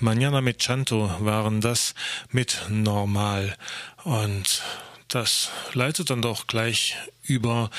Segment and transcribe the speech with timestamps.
[0.00, 1.94] Manana mit Chanto waren das
[2.30, 3.56] mit Normal.
[4.02, 4.62] Und
[5.08, 7.70] das leitet dann doch gleich über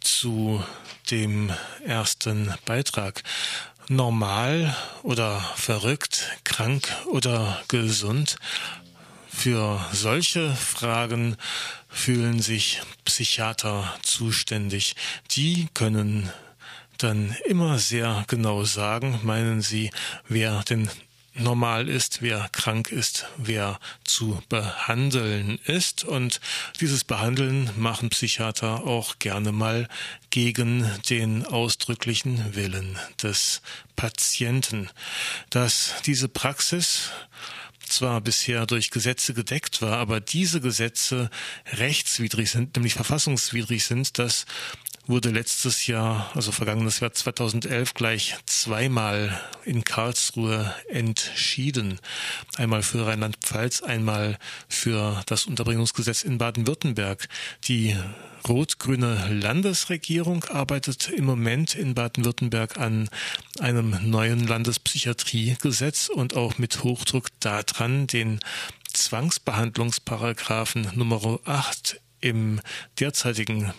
[0.00, 0.62] zu
[1.10, 1.52] dem
[1.84, 3.22] ersten Beitrag.
[3.88, 8.36] Normal oder verrückt, krank oder gesund?
[9.28, 11.36] Für solche Fragen
[11.88, 14.94] fühlen sich Psychiater zuständig.
[15.32, 16.30] Die können
[16.98, 19.90] dann immer sehr genau sagen, meinen sie,
[20.28, 20.88] wer denn
[21.34, 26.04] normal ist, wer krank ist, wer zu behandeln ist.
[26.04, 26.40] Und
[26.80, 29.88] dieses Behandeln machen Psychiater auch gerne mal
[30.30, 33.62] gegen den ausdrücklichen Willen des
[33.96, 34.88] Patienten.
[35.50, 37.10] Dass diese Praxis
[37.86, 41.30] zwar bisher durch Gesetze gedeckt war, aber diese Gesetze
[41.72, 44.46] rechtswidrig sind, nämlich verfassungswidrig sind, das
[45.06, 52.00] wurde letztes Jahr, also vergangenes Jahr 2011, gleich zweimal in Karlsruhe entschieden.
[52.56, 57.28] Einmal für Rheinland-Pfalz, einmal für das Unterbringungsgesetz in Baden-Württemberg.
[57.64, 57.96] Die
[58.48, 63.08] rot-grüne Landesregierung arbeitet im Moment in Baden-Württemberg an
[63.60, 68.40] einem neuen Landespsychiatriegesetz und auch mit Hochdruck daran, den
[68.92, 72.60] Zwangsbehandlungsparagraphen Nummer 8 im
[72.98, 73.72] derzeitigen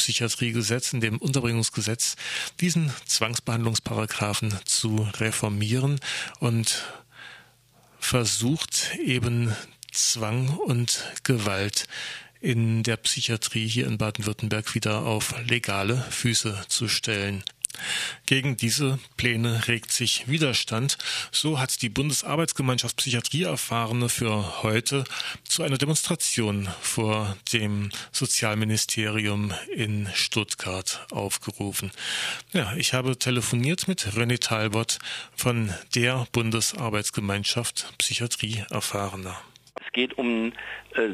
[0.00, 2.16] Psychiatriegesetz, in dem Unterbringungsgesetz,
[2.58, 6.00] diesen Zwangsbehandlungsparagraphen zu reformieren
[6.38, 6.84] und
[7.98, 9.54] versucht eben
[9.92, 11.86] Zwang und Gewalt
[12.40, 17.44] in der Psychiatrie hier in Baden-Württemberg wieder auf legale Füße zu stellen.
[18.26, 20.98] Gegen diese Pläne regt sich Widerstand.
[21.32, 25.04] So hat die Bundesarbeitsgemeinschaft Psychiatrieerfahrene für heute
[25.44, 31.90] zu einer Demonstration vor dem Sozialministerium in Stuttgart aufgerufen.
[32.52, 34.98] Ja, ich habe telefoniert mit René Talbot
[35.34, 39.36] von der Bundesarbeitsgemeinschaft Psychiatrieerfahrener.
[39.74, 40.52] Es geht um
[40.94, 41.08] äh,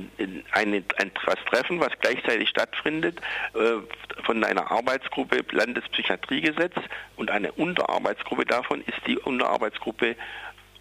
[0.53, 1.13] eine, ein
[1.51, 3.21] Treffen, was gleichzeitig stattfindet,
[3.55, 6.75] äh, von einer Arbeitsgruppe Landespsychiatriegesetz
[7.17, 10.17] und eine Unterarbeitsgruppe davon ist die Unterarbeitsgruppe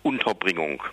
[0.03, 0.83] Unterbringung.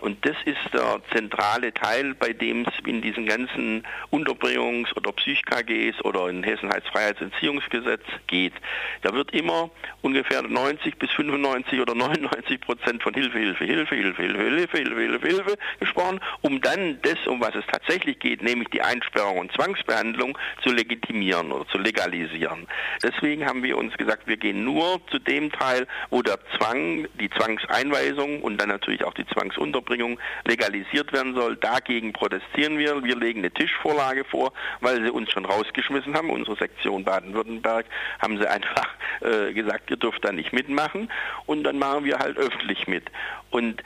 [0.00, 6.02] Und das ist der zentrale Teil, bei dem es in diesen ganzen Unterbringungs- oder Psych-KGs
[6.04, 8.54] oder in Hessen heißt Freiheitsentziehungsgesetz geht.
[9.02, 14.22] Da wird immer ungefähr 90 bis 95 oder 99 Prozent von Hilfe, Hilfe, Hilfe, Hilfe,
[14.22, 18.68] Hilfe, Hilfe, Hilfe, Hilfe, Hilfe gesprochen, um dann das, um was es tatsächlich geht, nämlich
[18.68, 22.66] die Einsperrung und Zwangsbehandlung zu legitimieren oder zu legalisieren.
[23.02, 27.28] Deswegen haben wir uns gesagt, wir gehen nur zu dem Teil, wo der Zwang, die
[27.30, 31.56] Zwangseinweisung und dann natürlich auch die Zwangsunterbringung Unterbringung legalisiert werden soll.
[31.56, 33.02] Dagegen protestieren wir.
[33.02, 36.30] Wir legen eine Tischvorlage vor, weil sie uns schon rausgeschmissen haben.
[36.30, 37.86] Unsere Sektion Baden-Württemberg
[38.20, 38.88] haben sie einfach
[39.20, 41.10] äh, gesagt, ihr dürft da nicht mitmachen.
[41.46, 43.04] Und dann machen wir halt öffentlich mit.
[43.50, 43.82] Und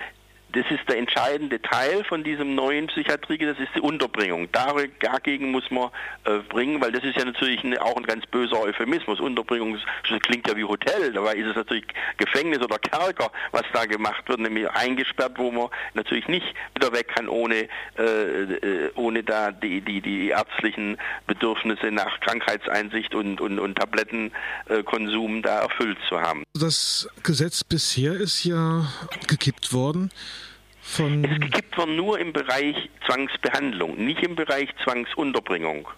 [0.54, 4.48] das ist der entscheidende Teil von diesem neuen Psychiatriegesetz, das ist die Unterbringung.
[4.52, 5.90] Dagegen muss man
[6.24, 9.20] äh, bringen, weil das ist ja natürlich auch ein ganz böser Euphemismus.
[9.20, 9.78] Unterbringung
[10.08, 11.84] das klingt ja wie Hotel, dabei ist es natürlich
[12.16, 17.08] Gefängnis oder Kerker, was da gemacht wird, nämlich eingesperrt, wo man natürlich nicht wieder weg
[17.14, 23.58] kann, ohne, äh, äh ohne da die, die, die ärztlichen Bedürfnisse nach Krankheitseinsicht und, und,
[23.58, 26.44] und Tablettenkonsum da erfüllt zu haben.
[26.54, 28.86] Das Gesetz bisher ist ja
[29.26, 30.10] gekippt worden.
[30.84, 35.88] Von es gibt man nur im Bereich Zwangsbehandlung, nicht im Bereich Zwangsunterbringung.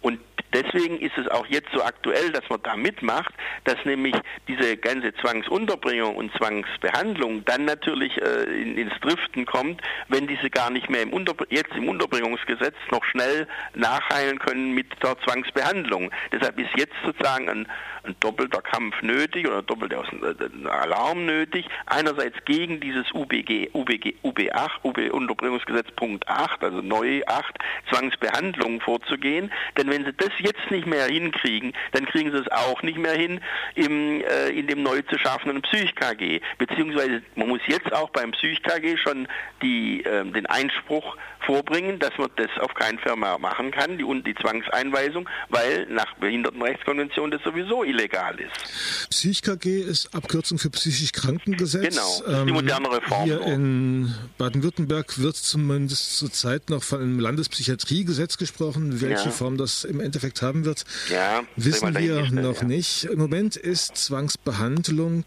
[0.00, 0.20] Und
[0.52, 3.32] deswegen ist es auch jetzt so aktuell, dass man da mitmacht,
[3.64, 4.14] dass nämlich
[4.48, 10.70] diese ganze Zwangsunterbringung und Zwangsbehandlung dann natürlich äh, in, ins Driften kommt, wenn diese gar
[10.70, 11.12] nicht mehr im
[11.48, 16.10] jetzt im Unterbringungsgesetz noch schnell nachheilen können mit der Zwangsbehandlung.
[16.32, 17.68] Deshalb ist jetzt sozusagen ein,
[18.04, 21.66] ein doppelter Kampf nötig oder ein doppelter äh, Alarm nötig.
[21.86, 27.58] Einerseits gegen dieses UBG, UBG, UB8, UB Unterbringungsgesetz Punkt 8, also neu 8,
[27.90, 29.52] Zwangsbehandlung vorzugehen.
[29.76, 33.14] Denn wenn sie das jetzt nicht mehr hinkriegen, dann kriegen sie es auch nicht mehr
[33.14, 33.40] hin
[33.74, 36.40] im, äh, in dem neu zu schaffenden Psych-KG.
[36.58, 39.28] Beziehungsweise man muss jetzt auch beim Psych-KG schon
[39.62, 41.16] die, äh, den Einspruch
[41.46, 46.14] vorbringen, dass man das auf keinen Fall mehr machen kann, die, die Zwangseinweisung, weil nach
[46.16, 49.08] Behindertenrechtskonvention das sowieso illegal ist.
[49.10, 51.82] Psych-KG ist Abkürzung für psychisch Krankengesetz.
[51.82, 53.24] Genau, das ist die moderne Reform.
[53.24, 59.00] Hier in Baden-Württemberg wird zumindest zurzeit noch von einem Landespsychiatriegesetz gesprochen.
[59.00, 59.30] Welche ja.
[59.30, 62.66] Form das im Endeffekt haben wird, ja, wissen wir noch ja.
[62.66, 63.04] nicht.
[63.04, 65.24] Im Moment ist Zwangsbehandlung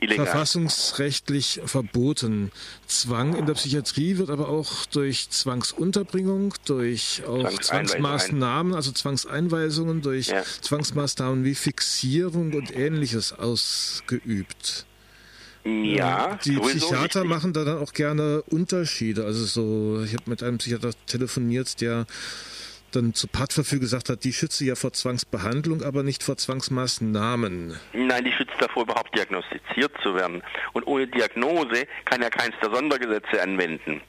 [0.00, 0.26] Illegal.
[0.26, 2.52] verfassungsrechtlich verboten.
[2.86, 10.28] Zwang in der Psychiatrie wird aber auch durch Zwangsunterbringung, durch auch Zwangsmaßnahmen, also Zwangseinweisungen, durch
[10.28, 10.42] ja.
[10.60, 14.86] Zwangsmaßnahmen wie Fixierung und ähnliches ausgeübt.
[15.64, 17.24] Ja, die Psychiater richtig.
[17.24, 19.24] machen da dann auch gerne Unterschiede.
[19.24, 22.06] Also so, ich habe mit einem Psychiater telefoniert, der
[22.96, 27.78] dann zu Pattverfügung gesagt hat, die schütze ja vor Zwangsbehandlung, aber nicht vor Zwangsmaßnahmen.
[27.92, 30.42] Nein, die schützt davor, überhaupt diagnostiziert zu werden.
[30.72, 34.00] Und ohne Diagnose kann er keins der Sondergesetze anwenden.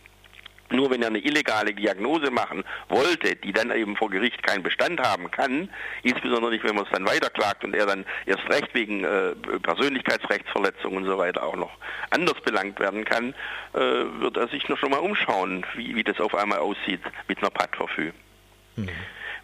[0.70, 5.00] Nur wenn er eine illegale Diagnose machen wollte, die dann eben vor Gericht keinen Bestand
[5.00, 5.70] haben kann,
[6.04, 10.98] insbesondere nicht, wenn man es dann weiterklagt und er dann erst recht wegen äh, Persönlichkeitsrechtsverletzung
[10.98, 11.72] und so weiter auch noch
[12.10, 13.34] anders belangt werden kann,
[13.74, 17.38] äh, wird er sich noch schon mal umschauen, wie, wie das auf einmal aussieht mit
[17.38, 18.12] einer Patverfü.
[18.78, 18.90] Mhm.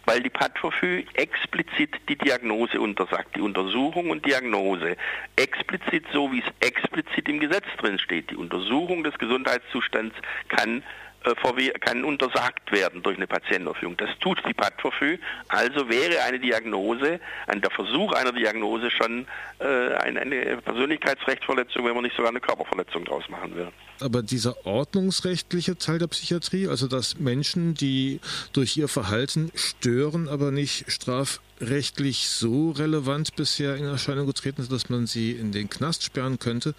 [0.06, 4.96] Weil die Patverfü explizit die Diagnose untersagt, die Untersuchung und Diagnose.
[5.36, 8.30] Explizit so, wie es explizit im Gesetz drin steht.
[8.30, 10.14] Die Untersuchung des Gesundheitszustands
[10.48, 10.82] kann
[11.24, 13.96] äh, kann untersagt werden durch eine Patientenaufführung.
[13.96, 15.18] Das tut die Patverfü.
[15.48, 17.20] Also wäre eine Diagnose,
[17.52, 19.26] der Versuch einer Diagnose schon
[19.58, 23.68] äh, eine Persönlichkeitsrechtsverletzung, wenn man nicht sogar eine Körperverletzung daraus machen will.
[24.00, 28.20] Aber dieser ordnungsrechtliche Teil der Psychiatrie, also dass Menschen, die
[28.52, 34.72] durch ihr Verhalten stören, aber nicht straf rechtlich so relevant bisher in Erscheinung getreten ist,
[34.72, 36.74] dass man sie in den Knast sperren könnte.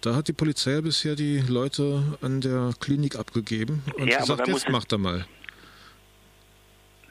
[0.00, 4.68] Da hat die Polizei bisher die Leute an der Klinik abgegeben und ja, gesagt, jetzt
[4.68, 5.26] macht er mal.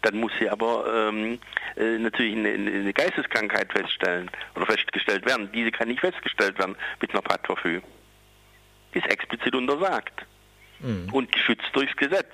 [0.01, 1.39] Dann muss sie aber ähm,
[1.75, 5.49] äh, natürlich eine, eine, Geisteskrankheit feststellen oder festgestellt werden.
[5.53, 7.81] Diese kann nicht festgestellt werden mit einer Patverfü.
[8.93, 10.25] Die ist explizit untersagt
[10.79, 11.09] mhm.
[11.11, 12.31] und geschützt durchs Gesetz.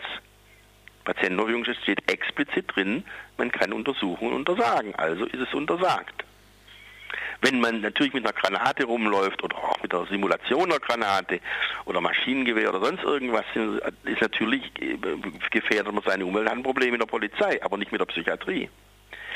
[1.03, 3.03] Patientenverfügung steht explizit drin,
[3.38, 6.23] man kann Untersuchungen untersagen, also ist es untersagt.
[7.41, 11.41] Wenn man natürlich mit einer Granate rumläuft oder auch mit einer Simulation einer Granate
[11.85, 13.44] oder Maschinengewehr oder sonst irgendwas,
[14.05, 14.97] ist natürlich äh,
[15.51, 18.69] gefährdet man seine Umwelt, hat ein Problem mit der Polizei, aber nicht mit der Psychiatrie.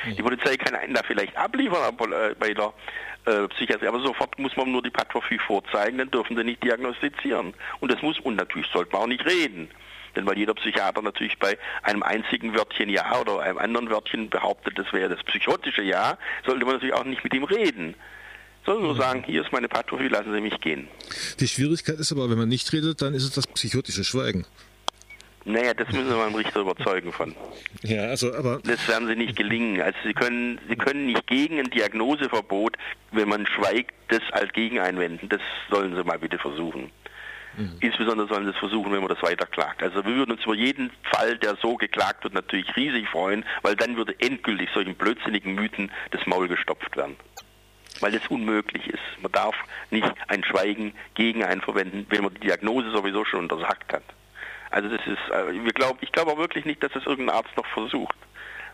[0.06, 2.74] Die Polizei kann einen da vielleicht abliefern äh, bei der
[3.26, 7.54] äh, Psychiatrie, aber sofort muss man nur die Pathologie vorzeigen, dann dürfen sie nicht diagnostizieren.
[7.80, 9.70] Und das muss, und natürlich sollte man auch nicht reden.
[10.18, 14.76] Denn weil jeder Psychiater natürlich bei einem einzigen Wörtchen Ja oder einem anderen Wörtchen behauptet,
[14.76, 17.94] das wäre das psychotische Ja, sollte man natürlich auch nicht mit ihm reden.
[18.66, 19.00] Sondern nur mhm.
[19.00, 20.88] sagen, hier ist meine Pathologie, lassen Sie mich gehen.
[21.40, 24.48] Die Schwierigkeit ist aber, wenn man nicht redet, dann ist es das psychotische Schweigen.
[25.46, 27.36] Naja, das müssen wir beim Richter überzeugen von.
[27.84, 28.60] Ja, also aber.
[28.66, 29.80] Das werden sie nicht gelingen.
[29.80, 32.76] Also sie können, sie können nicht gegen ein Diagnoseverbot,
[33.12, 35.30] wenn man schweigt, das als gegen einwenden.
[35.30, 36.92] Das sollen sie mal bitte versuchen.
[37.58, 37.78] Mhm.
[37.80, 39.82] Insbesondere sollen sie es versuchen, wenn man das weiter klagt.
[39.84, 43.76] Also wir würden uns über jeden Fall, der so geklagt wird, natürlich riesig freuen, weil
[43.76, 47.16] dann würde endgültig solchen blödsinnigen Mythen das Maul gestopft werden.
[48.00, 49.02] Weil es unmöglich ist.
[49.22, 49.56] Man darf
[49.90, 54.04] nicht ein Schweigen gegen einen verwenden, wenn man die Diagnose sowieso schon untersagt hat.
[54.70, 55.52] Also das ist, äh,
[56.02, 58.16] ich glaube auch wirklich nicht, dass das irgendein Arzt noch versucht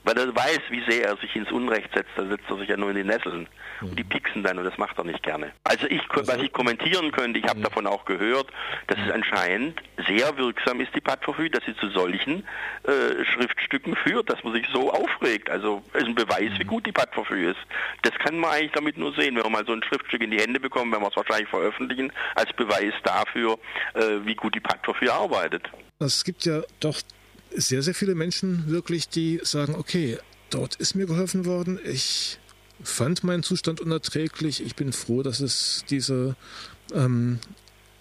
[0.04, 2.12] weil er weiß, wie sehr er sich ins Unrecht setzt.
[2.16, 3.48] Da setzt er sich ja nur in die Nesseln.
[3.82, 3.90] Mhm.
[3.90, 5.52] Und die pieksen dann und das macht er nicht gerne.
[5.64, 7.64] Also ich, was ich kommentieren könnte, ich habe mhm.
[7.64, 8.48] davon auch gehört,
[8.88, 12.46] dass es anscheinend sehr wirksam ist, die Patverfügung, dass sie zu solchen
[12.84, 15.50] äh, Schriftstücken führt, dass man sich so aufregt.
[15.50, 16.68] Also ist ein Beweis, wie mhm.
[16.68, 17.60] gut die Patverfügung ist.
[18.02, 20.40] Das kann man eigentlich damit nur sehen, wenn wir mal so ein Schriftstück in die
[20.40, 23.58] Hände bekommen, wenn wir es wahrscheinlich veröffentlichen, als Beweis dafür,
[23.94, 25.70] äh, wie gut die Patverfügung arbeitet.
[26.00, 27.02] Es gibt ja doch
[27.56, 30.18] sehr, sehr viele Menschen wirklich, die sagen, okay,
[30.50, 32.40] dort ist mir geholfen worden, ich
[32.82, 36.36] fand meinen Zustand unerträglich, ich bin froh, dass es diese
[36.94, 37.40] ähm,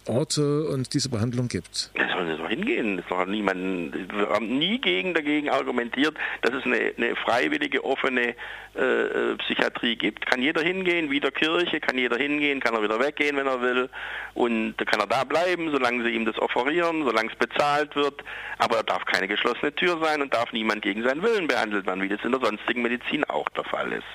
[0.08, 1.90] Orte und diese Behandlung gibt.
[1.94, 2.96] Das soll nicht so hingehen.
[2.96, 8.34] Das hat niemand, wir haben nie gegen dagegen argumentiert, dass es eine, eine freiwillige, offene
[8.74, 10.26] äh, äh, Psychiatrie gibt.
[10.26, 13.60] Kann jeder hingehen, wie der Kirche, kann jeder hingehen, kann er wieder weggehen, wenn er
[13.60, 13.88] will.
[14.34, 18.22] Und kann er da bleiben, solange sie ihm das offerieren, solange es bezahlt wird.
[18.58, 22.02] Aber er darf keine geschlossene Tür sein und darf niemand gegen seinen Willen behandelt werden,
[22.02, 24.06] wie das in der sonstigen Medizin auch der Fall ist.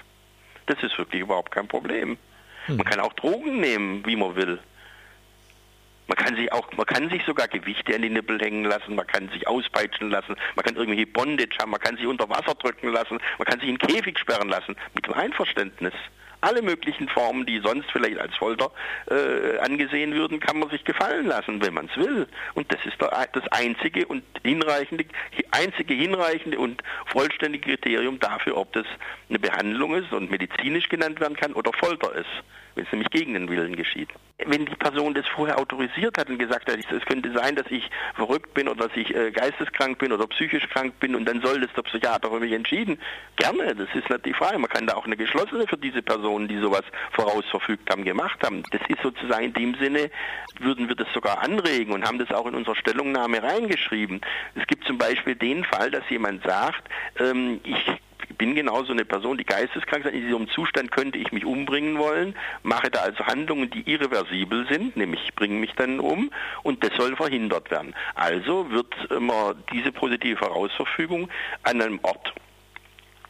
[0.65, 2.17] Das ist wirklich überhaupt kein Problem.
[2.67, 2.85] Man hm.
[2.85, 4.59] kann auch Drogen nehmen, wie man will.
[6.07, 9.05] Man kann sich auch, man kann sich sogar Gewichte an die Nippel hängen lassen, man
[9.07, 12.93] kann sich auspeitschen lassen, man kann irgendwelche Bondage haben, man kann sich unter Wasser drücken
[12.93, 15.93] lassen, man kann sich in Käfig sperren lassen, mit dem Einverständnis.
[16.39, 18.71] Alle möglichen Formen, die sonst vielleicht als Folter
[19.09, 22.27] äh, angesehen würden, kann man sich gefallen lassen, wenn man es will.
[22.53, 25.05] Und das ist das einzige und hinreichende,
[25.49, 28.85] einzige hinreichende und vollständige Kriterium dafür, ob das
[29.29, 32.43] eine Behandlung ist und medizinisch genannt werden kann oder Folter ist
[32.77, 34.09] wenn es nämlich gegen den Willen geschieht.
[34.45, 37.89] Wenn die Person das vorher autorisiert hat und gesagt hat, es könnte sein, dass ich
[38.15, 41.59] verrückt bin oder dass ich äh, geisteskrank bin oder psychisch krank bin und dann soll
[41.59, 42.99] das der Psychiater für mich entschieden,
[43.35, 44.59] gerne, das ist nicht die Frage.
[44.59, 48.61] Man kann da auch eine geschlossene für diese Personen, die sowas vorausverfügt haben, gemacht haben.
[48.71, 50.11] Das ist sozusagen in dem Sinne,
[50.59, 54.21] würden wir das sogar anregen und haben das auch in unserer Stellungnahme reingeschrieben.
[54.53, 56.87] Es gibt zum Beispiel den Fall, dass jemand sagt,
[57.19, 57.91] ähm, ich
[58.37, 60.13] bin genauso eine Person, die geisteskrank ist.
[60.13, 64.97] In diesem Zustand könnte ich mich umbringen wollen, mache da also Handlungen, die irreversibel sind,
[64.97, 66.31] nämlich bringe mich dann um
[66.63, 67.95] und das soll verhindert werden.
[68.15, 71.29] Also wird immer diese positive Vorausverfügung
[71.63, 72.33] an einem Ort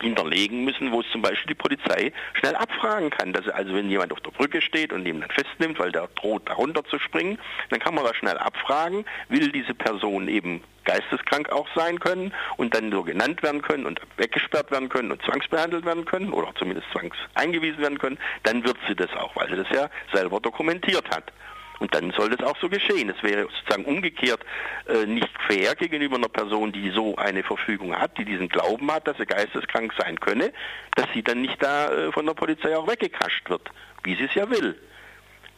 [0.02, 3.34] hinterlegen müssen, wo es zum Beispiel die Polizei schnell abfragen kann.
[3.34, 6.54] Dass also wenn jemand auf der Brücke steht und dann festnimmt, weil der droht, da
[6.54, 7.40] runter zu springen,
[7.70, 12.74] dann kann man da schnell abfragen, will diese Person eben geisteskrank auch sein können und
[12.74, 16.88] dann so genannt werden können und weggesperrt werden können und zwangsbehandelt werden können oder zumindest
[16.92, 21.32] zwangseingewiesen werden können, dann wird sie das auch, weil sie das ja selber dokumentiert hat.
[21.80, 23.10] Und dann soll das auch so geschehen.
[23.10, 24.44] Es wäre sozusagen umgekehrt
[24.88, 29.08] äh, nicht fair gegenüber einer Person, die so eine Verfügung hat, die diesen Glauben hat,
[29.08, 30.52] dass sie geisteskrank sein könne,
[30.96, 33.70] dass sie dann nicht da äh, von der Polizei auch weggekascht wird,
[34.04, 34.76] wie sie es ja will.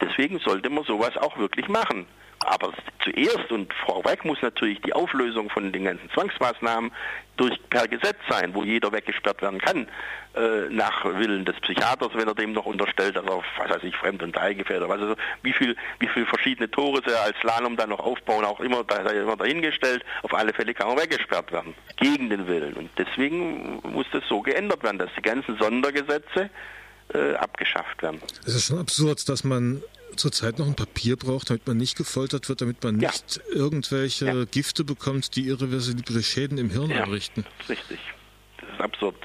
[0.00, 2.06] Deswegen sollte man sowas auch wirklich machen.
[2.40, 2.72] Aber
[3.04, 6.90] zuerst und vorweg muss natürlich die Auflösung von den ganzen Zwangsmaßnahmen
[7.36, 9.88] durch per Gesetz sein, wo jeder weggesperrt werden kann,
[10.34, 13.94] äh, nach Willen des Psychiaters, wenn er dem noch unterstellt, dass er, was weiß ich,
[13.96, 17.90] Fremd- und Teilgefährder, was also, wie viel, wie viel verschiedene Tore sie als Slalom dann
[17.90, 22.30] noch aufbauen, auch immer, da immer dahingestellt, auf alle Fälle kann er weggesperrt werden, gegen
[22.30, 22.74] den Willen.
[22.74, 26.48] Und deswegen muss das so geändert werden, dass die ganzen Sondergesetze
[27.12, 28.20] äh, abgeschafft werden.
[28.46, 29.82] Es ist schon absurd, dass man
[30.16, 33.42] zurzeit noch ein Papier braucht, damit man nicht gefoltert wird, damit man nicht ja.
[33.54, 34.44] irgendwelche ja.
[34.44, 37.44] Gifte bekommt, die irreversible Schäden im Hirn ja, anrichten.
[37.68, 37.98] Richtig.
[38.58, 39.16] Das ist absurd.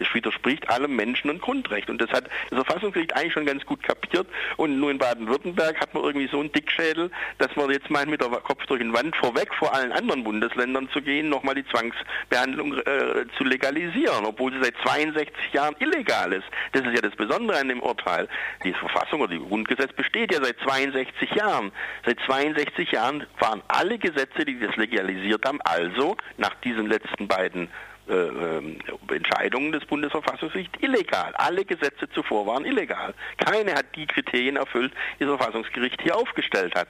[0.00, 1.90] Es widerspricht allem Menschen- und Grundrecht.
[1.90, 4.26] Und das hat das Verfassungsgericht eigentlich schon ganz gut kapiert.
[4.56, 8.20] Und nur in Baden-Württemberg hat man irgendwie so einen Dickschädel, dass man jetzt meint, mit
[8.20, 12.78] der Kopf durch den Wand vorweg vor allen anderen Bundesländern zu gehen, nochmal die Zwangsbehandlung
[12.78, 16.46] äh, zu legalisieren, obwohl sie seit 62 Jahren illegal ist.
[16.72, 18.28] Das ist ja das Besondere an dem Urteil.
[18.64, 21.72] Die Verfassung oder das Grundgesetz besteht ja seit 62 Jahren.
[22.04, 27.68] Seit 62 Jahren waren alle Gesetze, die das legalisiert haben, also nach diesen letzten beiden
[28.10, 31.32] äh, ähm, Entscheidungen des Bundesverfassungsgerichts illegal.
[31.36, 33.14] Alle Gesetze zuvor waren illegal.
[33.38, 36.88] Keine hat die Kriterien erfüllt, die das Verfassungsgericht hier aufgestellt hat.